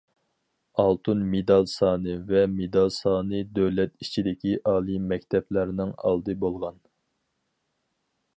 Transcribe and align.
ئالتۇن 0.83 1.19
مېدال 1.33 1.67
سانى 1.73 2.15
ۋە 2.31 2.41
مېدال 2.53 2.89
سانى 2.95 3.43
دۆلەت 3.59 3.93
ئىچىدىكى 4.07 4.55
ئالىي 4.73 5.01
مەكتەپلەرنىڭ 5.13 5.93
ئالدى 6.01 6.39
بولغان. 6.47 6.83